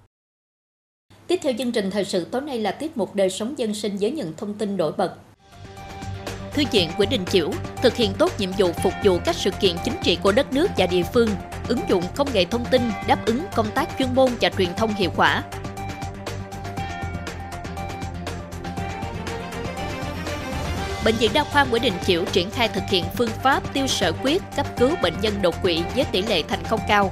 [1.27, 3.97] Tiếp theo chương trình thời sự tối nay là tiết mục đời sống dân sinh
[3.99, 5.15] với những thông tin nổi bật.
[6.53, 9.75] Thư viện Nguyễn Đình Chiểu thực hiện tốt nhiệm vụ phục vụ các sự kiện
[9.83, 11.29] chính trị của đất nước và địa phương,
[11.67, 14.93] ứng dụng công nghệ thông tin đáp ứng công tác chuyên môn và truyền thông
[14.93, 15.43] hiệu quả.
[21.05, 24.11] Bệnh viện Đa khoa Nguyễn Đình Chiểu triển khai thực hiện phương pháp tiêu sở
[24.23, 27.11] quyết cấp cứu bệnh nhân đột quỵ với tỷ lệ thành công cao.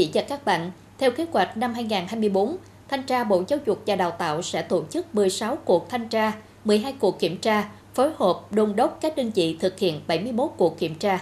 [0.00, 2.56] Chị và các bạn, theo kế hoạch năm 2024,
[2.88, 6.32] Thanh tra Bộ Giáo dục và Đào tạo sẽ tổ chức 16 cuộc thanh tra,
[6.64, 10.78] 12 cuộc kiểm tra, phối hợp đôn đốc các đơn vị thực hiện 71 cuộc
[10.78, 11.18] kiểm tra.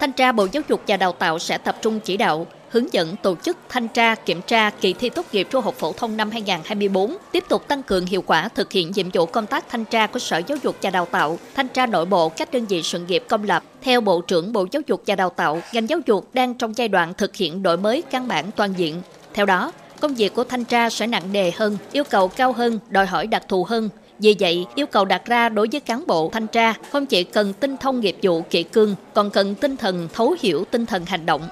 [0.00, 3.16] Thanh tra Bộ Giáo dục và Đào tạo sẽ tập trung chỉ đạo, hướng dẫn
[3.22, 6.30] tổ chức thanh tra, kiểm tra kỳ thi tốt nghiệp trung học phổ thông năm
[6.30, 10.06] 2024, tiếp tục tăng cường hiệu quả thực hiện nhiệm vụ công tác thanh tra
[10.06, 12.98] của Sở Giáo dục và Đào tạo, thanh tra nội bộ các đơn vị sự
[12.98, 13.62] nghiệp công lập.
[13.82, 16.88] Theo Bộ trưởng Bộ Giáo dục và Đào tạo, ngành giáo dục đang trong giai
[16.88, 19.02] đoạn thực hiện đổi mới căn bản toàn diện.
[19.34, 22.78] Theo đó, công việc của thanh tra sẽ nặng nề hơn, yêu cầu cao hơn,
[22.88, 26.30] đòi hỏi đặc thù hơn, vì vậy, yêu cầu đặt ra đối với cán bộ
[26.32, 30.08] thanh tra không chỉ cần tinh thông nghiệp vụ kỹ cương, còn cần tinh thần
[30.12, 31.42] thấu hiểu tinh thần hành động.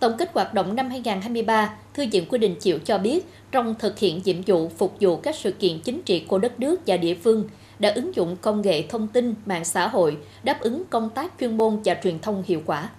[0.00, 3.98] Tổng kết hoạt động năm 2023, Thư viện Quy Đình Chiểu cho biết, trong thực
[3.98, 7.14] hiện nhiệm vụ phục vụ các sự kiện chính trị của đất nước và địa
[7.14, 11.32] phương, đã ứng dụng công nghệ thông tin, mạng xã hội, đáp ứng công tác
[11.40, 12.90] chuyên môn và truyền thông hiệu quả.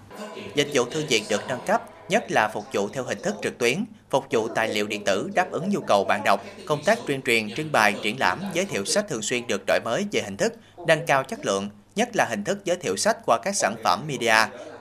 [0.55, 3.57] Dịch vụ thư viện được nâng cấp, nhất là phục vụ theo hình thức trực
[3.57, 6.99] tuyến, phục vụ tài liệu điện tử đáp ứng nhu cầu bạn đọc, công tác
[7.07, 10.21] tuyên truyền, trưng bày, triển lãm, giới thiệu sách thường xuyên được đổi mới về
[10.21, 10.53] hình thức,
[10.87, 14.03] nâng cao chất lượng, nhất là hình thức giới thiệu sách qua các sản phẩm
[14.07, 14.35] media,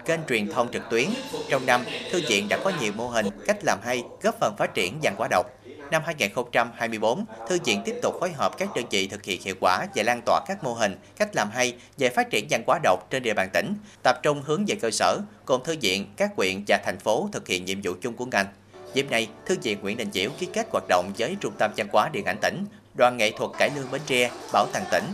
[0.04, 1.08] kênh truyền thông trực tuyến.
[1.48, 4.74] Trong năm, thư viện đã có nhiều mô hình, cách làm hay, góp phần phát
[4.74, 5.46] triển văn hóa đọc.
[5.90, 9.86] Năm 2024, Thư viện tiếp tục phối hợp các đơn vị thực hiện hiệu quả
[9.94, 13.06] và lan tỏa các mô hình, cách làm hay về phát triển văn hóa đọc
[13.10, 16.64] trên địa bàn tỉnh, tập trung hướng về cơ sở, cùng Thư viện, các quyện
[16.68, 18.46] và thành phố thực hiện nhiệm vụ chung của ngành.
[18.94, 21.88] Dịp này, Thư viện Nguyễn Đình Chiểu ký kết hoạt động với Trung tâm Văn
[21.92, 25.04] hóa Điện ảnh tỉnh, Đoàn nghệ thuật cải lương Bến Tre, Bảo tàng tỉnh,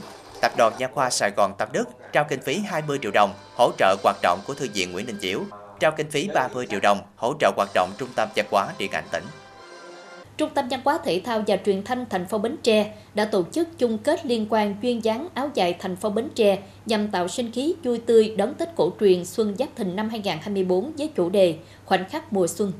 [0.42, 3.70] Tập đoàn Nha khoa Sài Gòn Tâm Đức trao kinh phí 20 triệu đồng hỗ
[3.78, 5.40] trợ hoạt động của Thư viện Nguyễn Đình Chiểu,
[5.80, 8.90] trao kinh phí 30 triệu đồng hỗ trợ hoạt động Trung tâm Văn hóa Điện
[8.92, 9.24] ảnh tỉnh.
[10.36, 13.44] Trung tâm Văn hóa Thể thao và Truyền thanh thành phố Bến Tre đã tổ
[13.52, 17.28] chức chung kết liên quan chuyên dáng áo dài thành phố Bến Tre nhằm tạo
[17.28, 21.30] sinh khí vui tươi đón Tết cổ truyền Xuân Giáp Thìn năm 2024 với chủ
[21.30, 22.72] đề Khoảnh khắc mùa xuân.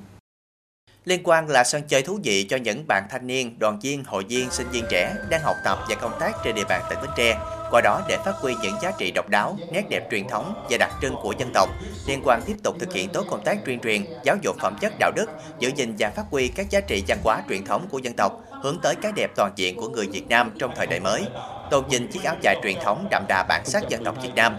[1.04, 4.24] Liên quan là sân chơi thú vị cho những bạn thanh niên, đoàn viên, hội
[4.28, 7.10] viên, sinh viên trẻ đang học tập và công tác trên địa bàn tỉnh Bến
[7.16, 7.38] Tre,
[7.70, 10.76] qua đó để phát huy những giá trị độc đáo, nét đẹp truyền thống và
[10.76, 11.68] đặc trưng của dân tộc.
[12.06, 14.92] Liên quan tiếp tục thực hiện tốt công tác tuyên truyền, giáo dục phẩm chất
[14.98, 15.26] đạo đức,
[15.58, 18.40] giữ gìn và phát huy các giá trị văn hóa truyền thống của dân tộc,
[18.62, 21.24] hướng tới cái đẹp toàn diện của người Việt Nam trong thời đại mới
[21.70, 24.56] tôn vinh chiếc áo dài truyền thống đậm đà bản sắc dân tộc Việt Nam.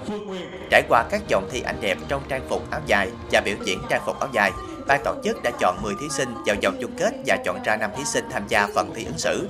[0.71, 3.79] Trải qua các dòng thi ảnh đẹp trong trang phục áo dài và biểu diễn
[3.89, 4.51] trang phục áo dài,
[4.87, 7.77] ban tổ chức đã chọn 10 thí sinh vào vòng chung kết và chọn ra
[7.77, 9.47] 5 thí sinh tham gia phần thi ứng xử.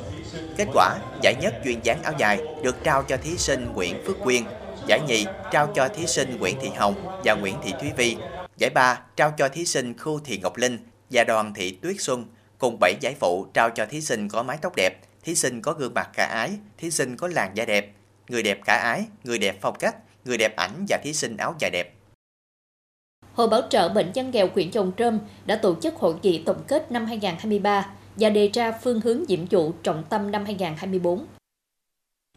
[0.58, 4.20] Kết quả, giải nhất chuyên dáng áo dài được trao cho thí sinh Nguyễn Phước
[4.24, 4.44] Quyên,
[4.88, 8.18] giải nhì trao cho thí sinh Nguyễn Thị Hồng và Nguyễn Thị Thúy Vi,
[8.58, 10.78] giải ba trao cho thí sinh Khu Thị Ngọc Linh
[11.10, 12.26] và Đoàn Thị Tuyết Xuân,
[12.58, 14.94] cùng 7 giải phụ trao cho thí sinh có mái tóc đẹp,
[15.24, 17.92] thí sinh có gương mặt khả ái, thí sinh có làn da đẹp,
[18.30, 21.56] người đẹp khả ái, người đẹp phong cách, người đẹp ảnh và thí sinh áo
[21.60, 21.94] dài đẹp.
[23.34, 26.64] Hội Bảo trợ Bệnh nhân nghèo huyện Chồng Trơm đã tổ chức hội nghị tổng
[26.68, 31.26] kết năm 2023 và đề ra phương hướng nhiệm vụ trọng tâm năm 2024.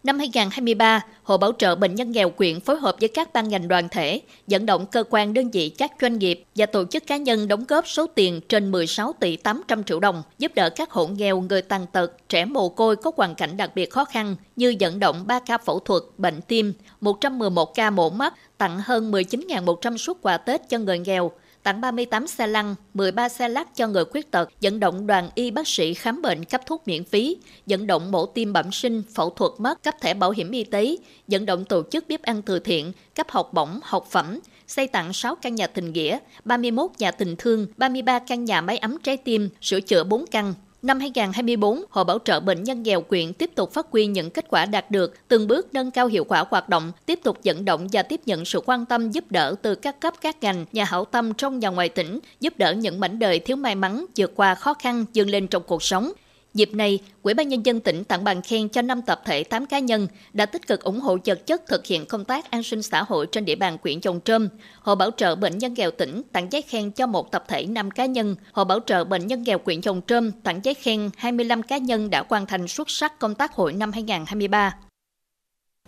[0.06, 3.68] Năm 2023, Hội Bảo trợ Bệnh nhân nghèo quyện phối hợp với các ban ngành
[3.68, 7.16] đoàn thể, dẫn động cơ quan đơn vị các doanh nghiệp và tổ chức cá
[7.16, 11.06] nhân đóng góp số tiền trên 16 tỷ 800 triệu đồng, giúp đỡ các hộ
[11.06, 14.74] nghèo, người tàn tật, trẻ mồ côi có hoàn cảnh đặc biệt khó khăn như
[14.78, 19.96] dẫn động 3 ca phẫu thuật, bệnh tim, 111 ca mổ mắt, tặng hơn 19.100
[19.96, 21.30] suất quà Tết cho người nghèo,
[21.66, 25.50] tặng 38 xe lăn, 13 xe lắc cho người khuyết tật, dẫn động đoàn y
[25.50, 29.30] bác sĩ khám bệnh cấp thuốc miễn phí, dẫn động mổ tim bẩm sinh, phẫu
[29.30, 30.96] thuật mắt, cấp thẻ bảo hiểm y tế,
[31.28, 35.12] dẫn động tổ chức bếp ăn từ thiện, cấp học bổng, học phẩm, xây tặng
[35.12, 39.16] 6 căn nhà tình nghĩa, 31 nhà tình thương, 33 căn nhà máy ấm trái
[39.16, 40.54] tim, sửa chữa 4 căn,
[40.86, 44.46] Năm 2024, Hội Bảo trợ Bệnh nhân nghèo quyện tiếp tục phát huy những kết
[44.48, 47.88] quả đạt được, từng bước nâng cao hiệu quả hoạt động, tiếp tục dẫn động
[47.92, 51.04] và tiếp nhận sự quan tâm giúp đỡ từ các cấp các ngành, nhà hảo
[51.04, 54.54] tâm trong và ngoài tỉnh, giúp đỡ những mảnh đời thiếu may mắn vượt qua
[54.54, 56.12] khó khăn, dường lên trong cuộc sống.
[56.56, 59.66] Dịp này, Ủy ban Nhân dân tỉnh tặng bằng khen cho 5 tập thể 8
[59.66, 62.82] cá nhân đã tích cực ủng hộ vật chất thực hiện công tác an sinh
[62.82, 64.48] xã hội trên địa bàn huyện Chồng Trơm.
[64.80, 67.90] Hội bảo trợ bệnh nhân nghèo tỉnh tặng giấy khen cho một tập thể 5
[67.90, 68.36] cá nhân.
[68.52, 72.10] Hội bảo trợ bệnh nhân nghèo huyện Chồng Trơm tặng giấy khen 25 cá nhân
[72.10, 74.74] đã hoàn thành xuất sắc công tác hội năm 2023.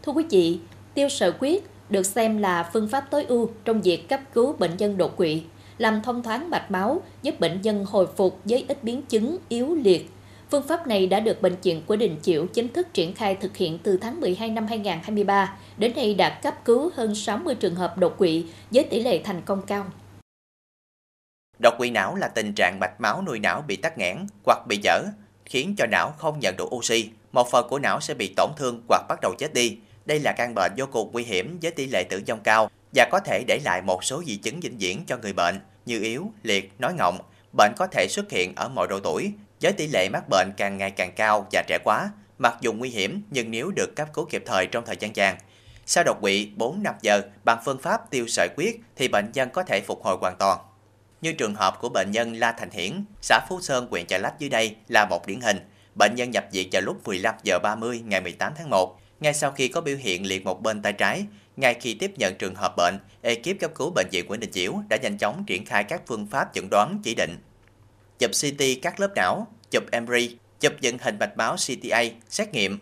[0.02, 0.58] Thưa quý vị,
[0.94, 4.76] tiêu sở quyết được xem là phương pháp tối ưu trong việc cấp cứu bệnh
[4.76, 5.42] nhân đột quỵ,
[5.78, 9.74] làm thông thoáng mạch máu, giúp bệnh nhân hồi phục với ít biến chứng yếu
[9.74, 10.10] liệt
[10.50, 13.56] Phương pháp này đã được Bệnh viện của Đình Chiểu chính thức triển khai thực
[13.56, 17.98] hiện từ tháng 12 năm 2023, đến nay đã cấp cứu hơn 60 trường hợp
[17.98, 19.86] đột quỵ với tỷ lệ thành công cao.
[21.58, 24.78] Đột quỵ não là tình trạng mạch máu nuôi não bị tắc nghẽn hoặc bị
[24.82, 25.02] dở,
[25.44, 27.10] khiến cho não không nhận đủ oxy.
[27.32, 29.78] Một phần của não sẽ bị tổn thương hoặc bắt đầu chết đi.
[30.06, 33.08] Đây là căn bệnh vô cùng nguy hiểm với tỷ lệ tử vong cao và
[33.12, 36.32] có thể để lại một số di chứng vĩnh viễn cho người bệnh như yếu,
[36.42, 37.18] liệt, nói ngọng.
[37.52, 40.78] Bệnh có thể xuất hiện ở mọi độ tuổi, với tỷ lệ mắc bệnh càng
[40.78, 44.24] ngày càng cao và trẻ quá, mặc dù nguy hiểm nhưng nếu được cấp cứu
[44.24, 45.36] kịp thời trong thời gian vàng,
[45.86, 49.62] Sau đột quỵ 4-5 giờ bằng phương pháp tiêu sợi quyết thì bệnh nhân có
[49.62, 50.58] thể phục hồi hoàn toàn.
[51.20, 54.38] Như trường hợp của bệnh nhân La Thành Hiển, xã Phú Sơn, huyện Chợ Lách
[54.38, 55.58] dưới đây là một điển hình.
[55.94, 59.00] Bệnh nhân nhập viện vào lúc 15 giờ 30 ngày 18 tháng 1.
[59.20, 61.24] Ngay sau khi có biểu hiện liệt một bên tay trái,
[61.56, 64.74] ngay khi tiếp nhận trường hợp bệnh, ekip cấp cứu bệnh viện Nguyễn Đình Chiểu
[64.88, 67.38] đã nhanh chóng triển khai các phương pháp chẩn đoán chỉ định.
[68.18, 72.78] Chụp CT các lớp não, chụp MRI, chụp dựng hình mạch máu CTA, xét nghiệm.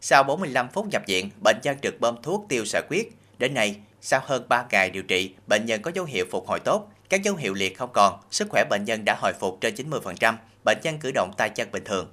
[0.00, 3.06] Sau 45 phút nhập viện, bệnh nhân được bơm thuốc tiêu sợi huyết.
[3.38, 6.60] Đến nay, sau hơn 3 ngày điều trị, bệnh nhân có dấu hiệu phục hồi
[6.60, 9.74] tốt, các dấu hiệu liệt không còn, sức khỏe bệnh nhân đã hồi phục trên
[9.74, 12.08] 90%, bệnh nhân cử động tay chân bình thường.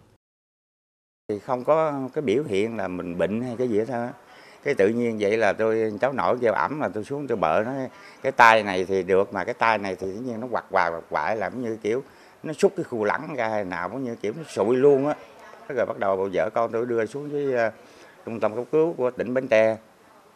[1.30, 4.12] Thì không có cái biểu hiện là mình bệnh hay cái gì hết
[4.64, 7.64] cái tự nhiên vậy là tôi cháu nổi kêu ẩm là tôi xuống tôi bợ
[7.66, 7.72] nó
[8.22, 10.92] cái tay này thì được mà cái tay này thì tự nhiên nó quặt hoài
[10.92, 12.04] quặt quại làm như kiểu
[12.44, 15.16] nó xúc cái khu lẳng ra hay nào cũng như kiểu nó sụi luôn á.
[15.76, 17.74] Rồi bắt đầu vợ con tôi đưa xuống với uh,
[18.26, 19.78] trung tâm cấp cứu của tỉnh bến tre.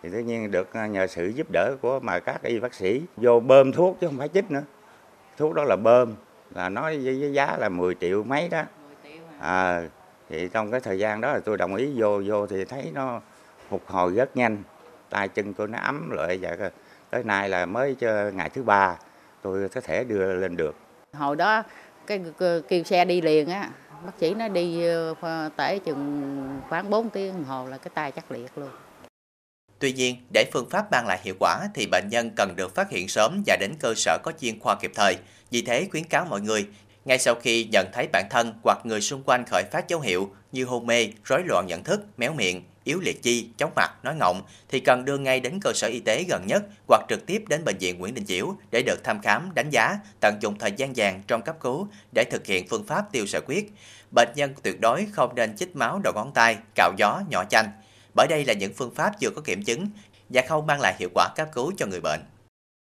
[0.04, 3.02] Thì tự nhiên được uh, nhờ sự giúp đỡ của mà các y bác sĩ
[3.18, 4.64] vô bơm thuốc chứ không phải chích nữa.
[5.38, 6.14] Thuốc đó là bơm
[6.56, 8.64] là nói với, giá là 10 triệu mấy đó.
[9.40, 9.82] À,
[10.30, 13.22] thì trong cái thời gian đó là tôi đồng ý vô vô thì thấy nó
[13.70, 14.64] phục hồi rất nhanh.
[15.10, 16.70] Tay chân tôi nó ấm lại và
[17.10, 18.98] tới nay là mới cho ngày thứ ba
[19.42, 20.76] tôi có thể đưa lên được.
[21.14, 21.64] Hồi đó
[22.08, 22.22] cái
[22.68, 23.70] kêu xe đi liền á
[24.06, 24.84] bác sĩ nó đi
[25.22, 28.70] ờ, tới chừng khoảng 4 tiếng đồng hồ là cái tay chắc liệt luôn
[29.80, 32.90] Tuy nhiên, để phương pháp mang lại hiệu quả thì bệnh nhân cần được phát
[32.90, 35.18] hiện sớm và đến cơ sở có chuyên khoa kịp thời.
[35.52, 36.68] Vì thế khuyến cáo mọi người,
[37.06, 40.30] ngay sau khi nhận thấy bản thân hoặc người xung quanh khởi phát dấu hiệu
[40.52, 44.16] như hôn mê, rối loạn nhận thức, méo miệng, yếu liệt chi, chóng mặt, nói
[44.16, 47.44] ngọng thì cần đưa ngay đến cơ sở y tế gần nhất hoặc trực tiếp
[47.48, 50.72] đến bệnh viện Nguyễn Đình Chiểu để được thăm khám, đánh giá, tận dụng thời
[50.72, 53.66] gian vàng trong cấp cứu để thực hiện phương pháp tiêu sợi huyết.
[54.12, 57.68] Bệnh nhân tuyệt đối không nên chích máu đầu ngón tay, cạo gió, nhỏ chanh,
[58.16, 59.88] bởi đây là những phương pháp chưa có kiểm chứng
[60.30, 62.20] và không mang lại hiệu quả cấp cứu cho người bệnh.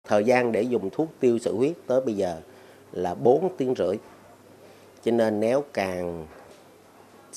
[0.09, 2.41] Thời gian để dùng thuốc tiêu sợi huyết tới bây giờ
[2.93, 3.97] là 4 tiếng rưỡi.
[5.05, 6.27] Cho nên nếu càng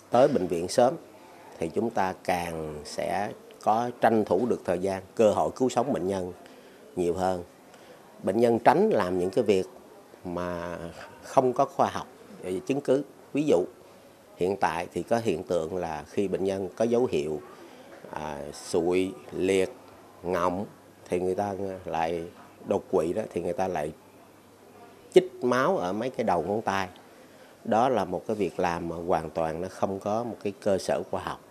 [0.10, 0.94] tới bệnh viện sớm
[1.62, 3.32] thì chúng ta càng sẽ
[3.64, 6.34] có tranh thủ được thời gian, cơ hội cứu sống bệnh nhân
[6.96, 7.44] nhiều hơn.
[8.24, 9.66] Bệnh nhân tránh làm những cái việc
[10.26, 10.78] mà
[11.24, 12.08] không có khoa học
[12.44, 13.04] ờ, chứng cứ.
[13.34, 13.64] Ví dụ
[14.38, 17.42] hiện tại thì có hiện tượng là khi bệnh nhân có dấu hiệu
[18.10, 19.70] à, sụi, liệt,
[20.24, 20.66] ngọng
[21.10, 21.54] thì người ta
[21.86, 22.24] lại
[22.68, 23.92] đột quỵ đó thì người ta lại
[25.14, 26.88] chích máu ở mấy cái đầu ngón tay.
[27.64, 30.78] Đó là một cái việc làm mà hoàn toàn nó không có một cái cơ
[30.78, 31.51] sở khoa học.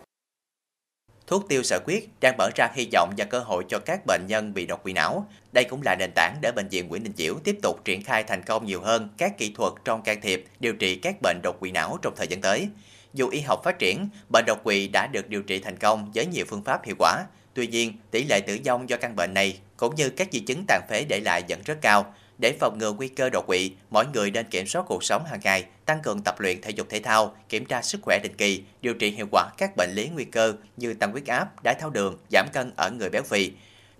[1.31, 4.21] Thuốc tiêu sợi huyết đang mở ra hy vọng và cơ hội cho các bệnh
[4.27, 5.27] nhân bị đột quỵ não.
[5.51, 8.23] Đây cũng là nền tảng để bệnh viện Nguyễn Đình Chiểu tiếp tục triển khai
[8.23, 11.59] thành công nhiều hơn các kỹ thuật trong can thiệp, điều trị các bệnh đột
[11.59, 12.67] quỵ não trong thời gian tới.
[13.13, 16.25] Dù y học phát triển, bệnh đột quỵ đã được điều trị thành công với
[16.25, 17.23] nhiều phương pháp hiệu quả.
[17.53, 20.65] Tuy nhiên, tỷ lệ tử vong do căn bệnh này cũng như các di chứng
[20.67, 22.13] tàn phế để lại vẫn rất cao.
[22.41, 25.39] Để phòng ngừa nguy cơ đột quỵ, mỗi người nên kiểm soát cuộc sống hàng
[25.43, 28.63] ngày, tăng cường tập luyện thể dục thể thao, kiểm tra sức khỏe định kỳ,
[28.81, 31.89] điều trị hiệu quả các bệnh lý nguy cơ như tăng huyết áp, đái tháo
[31.89, 33.51] đường, giảm cân ở người béo phì,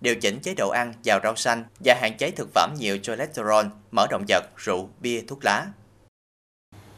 [0.01, 3.65] điều chỉnh chế độ ăn giàu rau xanh và hạn chế thực phẩm nhiều cholesterol,
[3.91, 5.67] mỡ động vật, rượu, bia, thuốc lá.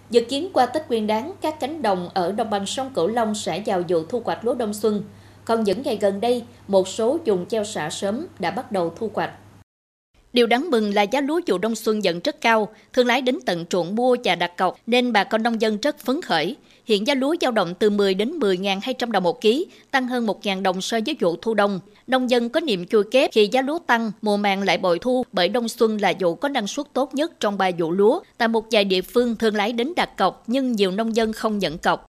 [0.10, 3.36] Dự kiến qua Tết Nguyên đán, các cánh đồng ở đồng bằng sông Cửu Long
[3.36, 5.04] sẽ vào vụ thu hoạch lúa đông xuân.
[5.46, 9.12] Còn những ngày gần đây, một số dùng treo xả sớm đã bắt đầu thu
[9.14, 9.32] hoạch.
[10.34, 13.40] Điều đáng mừng là giá lúa vụ đông xuân vẫn rất cao, thương lái đến
[13.46, 16.56] tận ruộng mua và đặt cọc nên bà con nông dân rất phấn khởi.
[16.86, 20.62] Hiện giá lúa dao động từ 10 đến 10.200 đồng một ký, tăng hơn 1.000
[20.62, 21.80] đồng so với vụ thu đông.
[22.08, 25.24] Nông dân có niềm chui kép khi giá lúa tăng, mùa màng lại bội thu
[25.32, 28.20] bởi đông xuân là vụ có năng suất tốt nhất trong ba vụ lúa.
[28.38, 31.60] Tại một vài địa phương thương lái đến đặt cọc nhưng nhiều nông dân không
[31.60, 32.06] nhận cọc.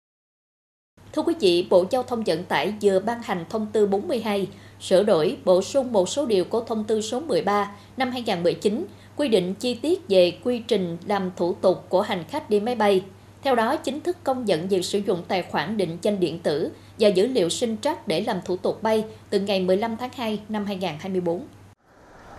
[1.14, 4.48] Thưa quý vị, Bộ Giao thông Vận tải vừa ban hành thông tư 42
[4.80, 9.28] sửa đổi, bổ sung một số điều của thông tư số 13 năm 2019 quy
[9.28, 13.04] định chi tiết về quy trình làm thủ tục của hành khách đi máy bay.
[13.42, 16.70] Theo đó, chính thức công nhận việc sử dụng tài khoản định danh điện tử
[16.98, 20.40] và dữ liệu sinh trắc để làm thủ tục bay từ ngày 15 tháng 2
[20.48, 21.46] năm 2024.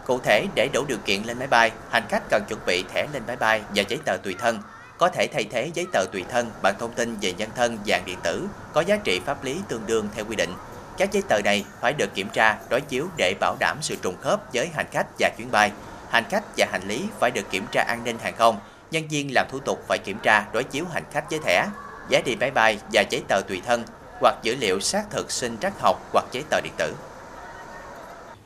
[0.05, 3.07] Cụ thể, để đủ điều kiện lên máy bay, hành khách cần chuẩn bị thẻ
[3.13, 4.59] lên máy bay và giấy tờ tùy thân,
[4.97, 8.03] có thể thay thế giấy tờ tùy thân bằng thông tin về nhân thân dạng
[8.05, 10.49] điện tử có giá trị pháp lý tương đương theo quy định
[10.97, 14.15] các giấy tờ này phải được kiểm tra, đối chiếu để bảo đảm sự trùng
[14.21, 15.71] khớp với hành khách và chuyến bay.
[16.09, 18.59] Hành khách và hành lý phải được kiểm tra an ninh hàng không.
[18.91, 21.67] Nhân viên làm thủ tục phải kiểm tra, đối chiếu hành khách với thẻ,
[22.09, 23.83] giá đi máy bay và giấy tờ tùy thân
[24.21, 26.93] hoặc dữ liệu xác thực sinh trắc học hoặc giấy tờ điện tử.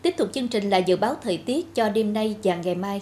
[0.02, 3.02] Tiếp tục chương trình là dự báo thời tiết cho đêm nay và ngày mai.